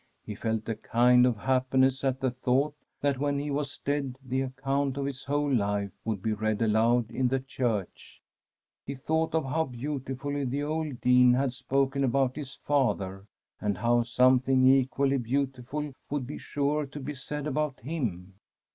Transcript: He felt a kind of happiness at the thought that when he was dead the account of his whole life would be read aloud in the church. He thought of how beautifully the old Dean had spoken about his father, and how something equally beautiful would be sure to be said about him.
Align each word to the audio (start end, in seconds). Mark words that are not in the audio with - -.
He 0.23 0.33
felt 0.33 0.67
a 0.67 0.73
kind 0.73 1.27
of 1.27 1.37
happiness 1.37 2.03
at 2.03 2.21
the 2.21 2.31
thought 2.31 2.73
that 3.01 3.19
when 3.19 3.37
he 3.37 3.51
was 3.51 3.77
dead 3.77 4.17
the 4.25 4.41
account 4.41 4.97
of 4.97 5.05
his 5.05 5.25
whole 5.25 5.53
life 5.53 5.91
would 6.03 6.23
be 6.23 6.33
read 6.33 6.59
aloud 6.63 7.11
in 7.11 7.27
the 7.27 7.39
church. 7.39 8.19
He 8.83 8.95
thought 8.95 9.35
of 9.35 9.45
how 9.45 9.65
beautifully 9.65 10.43
the 10.43 10.63
old 10.63 11.01
Dean 11.01 11.35
had 11.35 11.53
spoken 11.53 12.03
about 12.03 12.35
his 12.35 12.55
father, 12.55 13.27
and 13.59 13.77
how 13.77 14.01
something 14.01 14.65
equally 14.65 15.17
beautiful 15.19 15.93
would 16.09 16.25
be 16.25 16.39
sure 16.39 16.87
to 16.87 16.99
be 16.99 17.13
said 17.13 17.45
about 17.45 17.79
him. 17.81 18.33